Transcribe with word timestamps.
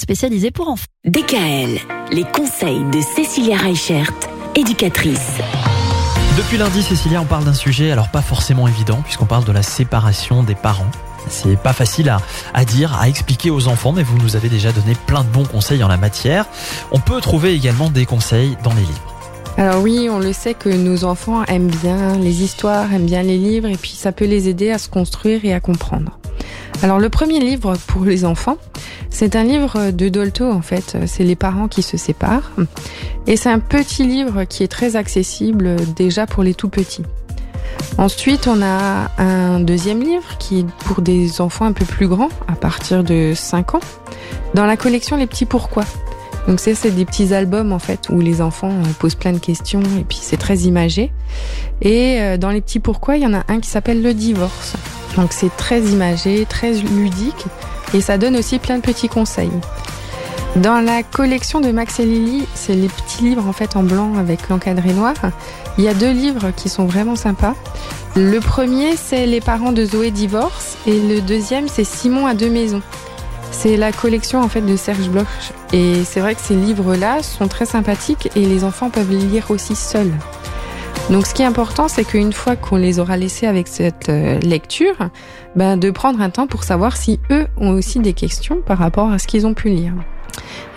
spécialisé 0.00 0.50
pour 0.50 0.68
enfants. 0.68 0.86
DKL, 1.04 1.80
les 2.12 2.24
conseils 2.24 2.84
de 2.92 3.00
Cécilia 3.00 3.56
Reichert, 3.56 4.12
éducatrice. 4.54 5.38
Depuis 6.36 6.56
lundi, 6.56 6.82
Cécilia, 6.82 7.20
on 7.20 7.24
parle 7.24 7.44
d'un 7.44 7.54
sujet 7.54 7.90
alors 7.90 8.08
pas 8.08 8.22
forcément 8.22 8.68
évident 8.68 9.00
puisqu'on 9.02 9.26
parle 9.26 9.44
de 9.44 9.50
la 9.50 9.62
séparation 9.62 10.44
des 10.44 10.54
parents. 10.54 10.90
C'est 11.28 11.60
pas 11.60 11.72
facile 11.72 12.10
à, 12.10 12.18
à, 12.54 12.64
dire, 12.64 12.94
à 12.94 13.08
expliquer 13.08 13.50
aux 13.50 13.66
enfants, 13.66 13.92
mais 13.92 14.04
vous 14.04 14.16
nous 14.18 14.36
avez 14.36 14.48
déjà 14.48 14.70
donné 14.70 14.94
plein 15.06 15.24
de 15.24 15.28
bons 15.28 15.44
conseils 15.44 15.82
en 15.82 15.88
la 15.88 15.96
matière. 15.96 16.46
On 16.92 17.00
peut 17.00 17.20
trouver 17.20 17.52
également 17.52 17.90
des 17.90 18.06
conseils 18.06 18.56
dans 18.62 18.72
les 18.72 18.82
livres. 18.82 19.14
Alors 19.56 19.82
oui, 19.82 20.08
on 20.08 20.20
le 20.20 20.32
sait 20.32 20.54
que 20.54 20.68
nos 20.68 21.02
enfants 21.02 21.42
aiment 21.46 21.72
bien 21.82 22.16
les 22.16 22.44
histoires, 22.44 22.92
aiment 22.94 23.06
bien 23.06 23.24
les 23.24 23.36
livres, 23.36 23.66
et 23.66 23.76
puis 23.76 23.90
ça 23.90 24.12
peut 24.12 24.26
les 24.26 24.48
aider 24.48 24.70
à 24.70 24.78
se 24.78 24.88
construire 24.88 25.44
et 25.44 25.52
à 25.52 25.58
comprendre. 25.58 26.20
Alors 26.80 27.00
le 27.00 27.08
premier 27.08 27.40
livre 27.40 27.74
pour 27.88 28.04
les 28.04 28.24
enfants, 28.24 28.56
c'est 29.18 29.34
un 29.34 29.42
livre 29.42 29.90
de 29.90 30.08
Dolto 30.08 30.48
en 30.48 30.62
fait, 30.62 30.96
c'est 31.06 31.24
les 31.24 31.34
parents 31.34 31.66
qui 31.66 31.82
se 31.82 31.96
séparent. 31.96 32.52
Et 33.26 33.36
c'est 33.36 33.50
un 33.50 33.58
petit 33.58 34.06
livre 34.06 34.44
qui 34.44 34.62
est 34.62 34.68
très 34.68 34.94
accessible 34.94 35.74
déjà 35.96 36.24
pour 36.24 36.44
les 36.44 36.54
tout 36.54 36.68
petits. 36.68 37.02
Ensuite, 37.98 38.46
on 38.46 38.62
a 38.62 39.10
un 39.18 39.58
deuxième 39.58 40.04
livre 40.04 40.38
qui 40.38 40.60
est 40.60 40.66
pour 40.84 41.02
des 41.02 41.40
enfants 41.40 41.64
un 41.64 41.72
peu 41.72 41.84
plus 41.84 42.06
grands, 42.06 42.28
à 42.46 42.52
partir 42.52 43.02
de 43.02 43.32
5 43.34 43.74
ans, 43.74 43.80
dans 44.54 44.66
la 44.66 44.76
collection 44.76 45.16
Les 45.16 45.26
petits 45.26 45.46
pourquoi. 45.46 45.82
Donc 46.46 46.60
c'est 46.60 46.76
c'est 46.76 46.92
des 46.92 47.04
petits 47.04 47.34
albums 47.34 47.72
en 47.72 47.80
fait 47.80 48.08
où 48.10 48.20
les 48.20 48.40
enfants 48.40 48.72
posent 49.00 49.16
plein 49.16 49.32
de 49.32 49.38
questions 49.38 49.82
et 49.98 50.04
puis 50.04 50.18
c'est 50.22 50.36
très 50.36 50.58
imagé. 50.58 51.10
Et 51.82 52.38
dans 52.38 52.50
les 52.50 52.60
petits 52.60 52.78
pourquoi, 52.78 53.16
il 53.16 53.24
y 53.24 53.26
en 53.26 53.34
a 53.34 53.42
un 53.48 53.58
qui 53.58 53.68
s'appelle 53.68 54.00
le 54.00 54.14
divorce. 54.14 54.74
Donc 55.18 55.32
c'est 55.32 55.54
très 55.56 55.80
imagé, 55.80 56.46
très 56.46 56.74
ludique 56.74 57.46
et 57.92 58.00
ça 58.00 58.18
donne 58.18 58.36
aussi 58.36 58.60
plein 58.60 58.76
de 58.76 58.82
petits 58.82 59.08
conseils. 59.08 59.50
Dans 60.54 60.80
la 60.80 61.02
collection 61.02 61.60
de 61.60 61.72
Max 61.72 61.98
et 61.98 62.06
Lily, 62.06 62.46
c'est 62.54 62.74
les 62.74 62.86
petits 62.86 63.24
livres 63.24 63.46
en 63.46 63.52
fait 63.52 63.74
en 63.74 63.82
blanc 63.82 64.16
avec 64.16 64.48
l'encadré 64.48 64.92
noir. 64.92 65.14
Il 65.76 65.82
y 65.82 65.88
a 65.88 65.94
deux 65.94 66.12
livres 66.12 66.52
qui 66.56 66.68
sont 66.68 66.86
vraiment 66.86 67.16
sympas. 67.16 67.54
Le 68.14 68.38
premier, 68.38 68.96
c'est 68.96 69.26
Les 69.26 69.40
parents 69.40 69.72
de 69.72 69.84
Zoé 69.84 70.12
divorce 70.12 70.76
et 70.86 71.00
le 71.00 71.20
deuxième, 71.20 71.66
c'est 71.66 71.84
Simon 71.84 72.26
à 72.26 72.34
deux 72.34 72.50
maisons. 72.50 72.82
C'est 73.50 73.76
la 73.76 73.90
collection 73.90 74.40
en 74.40 74.48
fait 74.48 74.60
de 74.60 74.76
Serge 74.76 75.08
Bloch 75.08 75.26
et 75.72 76.04
c'est 76.04 76.20
vrai 76.20 76.36
que 76.36 76.40
ces 76.40 76.54
livres-là 76.54 77.24
sont 77.24 77.48
très 77.48 77.66
sympathiques 77.66 78.30
et 78.36 78.46
les 78.46 78.62
enfants 78.62 78.88
peuvent 78.88 79.10
les 79.10 79.18
lire 79.18 79.50
aussi 79.50 79.74
seuls. 79.74 80.12
Donc 81.10 81.26
ce 81.26 81.32
qui 81.32 81.42
est 81.42 81.46
important, 81.46 81.88
c'est 81.88 82.04
qu'une 82.04 82.32
fois 82.32 82.54
qu'on 82.56 82.76
les 82.76 82.98
aura 82.98 83.16
laissés 83.16 83.46
avec 83.46 83.66
cette 83.66 84.08
lecture, 84.08 84.96
ben, 85.56 85.76
de 85.76 85.90
prendre 85.90 86.20
un 86.20 86.30
temps 86.30 86.46
pour 86.46 86.64
savoir 86.64 86.96
si 86.96 87.18
eux 87.30 87.46
ont 87.56 87.70
aussi 87.70 87.98
des 88.00 88.12
questions 88.12 88.58
par 88.64 88.78
rapport 88.78 89.10
à 89.10 89.18
ce 89.18 89.26
qu'ils 89.26 89.46
ont 89.46 89.54
pu 89.54 89.70
lire. 89.70 89.94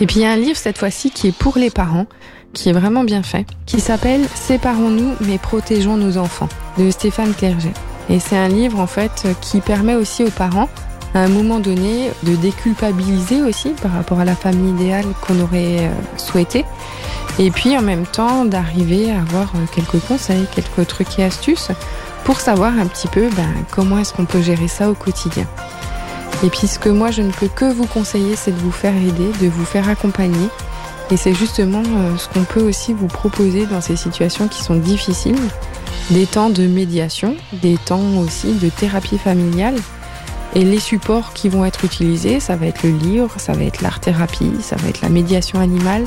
Et 0.00 0.06
puis 0.06 0.16
il 0.16 0.22
y 0.22 0.24
a 0.24 0.30
un 0.30 0.36
livre 0.36 0.56
cette 0.56 0.78
fois-ci 0.78 1.10
qui 1.10 1.28
est 1.28 1.36
pour 1.36 1.58
les 1.58 1.70
parents, 1.70 2.06
qui 2.52 2.68
est 2.68 2.72
vraiment 2.72 3.04
bien 3.04 3.22
fait, 3.22 3.46
qui 3.66 3.80
s'appelle 3.80 4.22
Séparons-nous 4.34 5.14
mais 5.20 5.38
protégeons 5.38 5.96
nos 5.96 6.16
enfants 6.16 6.48
de 6.78 6.90
Stéphane 6.90 7.34
Clerget. 7.34 7.72
Et 8.08 8.18
c'est 8.18 8.36
un 8.36 8.48
livre 8.48 8.80
en 8.80 8.86
fait 8.86 9.28
qui 9.40 9.60
permet 9.60 9.94
aussi 9.94 10.24
aux 10.24 10.30
parents 10.30 10.68
à 11.14 11.20
un 11.20 11.28
moment 11.28 11.58
donné 11.58 12.10
de 12.22 12.36
déculpabiliser 12.36 13.42
aussi 13.42 13.70
par 13.70 13.92
rapport 13.92 14.20
à 14.20 14.24
la 14.24 14.34
famille 14.34 14.70
idéale 14.70 15.06
qu'on 15.20 15.40
aurait 15.40 15.90
souhaité 16.16 16.64
et 17.38 17.50
puis 17.50 17.76
en 17.76 17.82
même 17.82 18.06
temps 18.06 18.44
d'arriver 18.44 19.10
à 19.10 19.20
avoir 19.20 19.52
quelques 19.74 20.00
conseils, 20.06 20.46
quelques 20.54 20.86
trucs 20.86 21.18
et 21.18 21.24
astuces 21.24 21.70
pour 22.24 22.40
savoir 22.40 22.78
un 22.78 22.86
petit 22.86 23.08
peu 23.08 23.28
ben, 23.30 23.48
comment 23.70 23.98
est-ce 23.98 24.12
qu'on 24.12 24.26
peut 24.26 24.42
gérer 24.42 24.68
ça 24.68 24.90
au 24.90 24.94
quotidien. 24.94 25.46
Et 26.44 26.48
puis 26.50 26.66
ce 26.66 26.78
que 26.78 26.88
moi 26.88 27.10
je 27.10 27.22
ne 27.22 27.30
peux 27.30 27.48
que 27.48 27.70
vous 27.70 27.86
conseiller, 27.86 28.36
c'est 28.36 28.52
de 28.52 28.60
vous 28.60 28.72
faire 28.72 28.94
aider, 28.94 29.30
de 29.40 29.48
vous 29.48 29.64
faire 29.64 29.88
accompagner. 29.88 30.48
Et 31.10 31.16
c'est 31.16 31.34
justement 31.34 31.82
ce 32.18 32.28
qu'on 32.28 32.44
peut 32.44 32.62
aussi 32.62 32.92
vous 32.92 33.08
proposer 33.08 33.66
dans 33.66 33.80
ces 33.80 33.96
situations 33.96 34.46
qui 34.46 34.62
sont 34.62 34.76
difficiles. 34.76 35.40
Des 36.10 36.26
temps 36.26 36.50
de 36.50 36.66
médiation, 36.66 37.36
des 37.52 37.76
temps 37.76 38.18
aussi 38.18 38.52
de 38.54 38.68
thérapie 38.68 39.18
familiale. 39.18 39.76
Et 40.54 40.64
les 40.64 40.80
supports 40.80 41.32
qui 41.32 41.48
vont 41.48 41.64
être 41.64 41.84
utilisés, 41.84 42.40
ça 42.40 42.56
va 42.56 42.66
être 42.66 42.82
le 42.82 42.90
livre, 42.90 43.30
ça 43.36 43.52
va 43.52 43.64
être 43.64 43.82
l'art-thérapie, 43.82 44.52
ça 44.60 44.76
va 44.76 44.88
être 44.88 45.00
la 45.00 45.08
médiation 45.08 45.60
animale. 45.60 46.04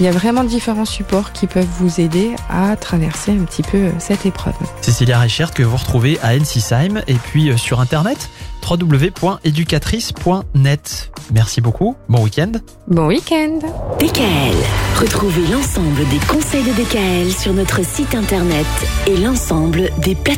Il 0.00 0.06
y 0.06 0.08
a 0.08 0.12
vraiment 0.12 0.44
différents 0.44 0.84
supports 0.84 1.32
qui 1.32 1.46
peuvent 1.46 1.68
vous 1.78 2.00
aider 2.00 2.30
à 2.48 2.76
traverser 2.76 3.32
un 3.32 3.44
petit 3.44 3.62
peu 3.62 3.90
cette 3.98 4.24
épreuve. 4.24 4.54
Cécilia 4.80 5.18
Reichert 5.18 5.52
que 5.52 5.62
vous 5.62 5.76
retrouvez 5.76 6.18
à 6.22 6.34
Ensisheim 6.34 7.02
et 7.06 7.14
puis 7.14 7.56
sur 7.58 7.80
internet 7.80 8.30
www.educatrice.net. 8.68 11.10
Merci 11.32 11.60
beaucoup. 11.60 11.94
Bon 12.08 12.22
week-end. 12.22 12.52
Bon 12.88 13.06
week-end. 13.08 13.58
DKL. 13.98 14.56
Retrouvez 15.00 15.46
l'ensemble 15.48 16.08
des 16.08 16.18
conseils 16.26 16.64
de 16.64 16.72
DKL 16.72 17.30
sur 17.32 17.52
notre 17.52 17.84
site 17.84 18.14
internet 18.14 18.66
et 19.06 19.16
l'ensemble 19.16 19.90
des 19.98 20.14
plateformes 20.14 20.32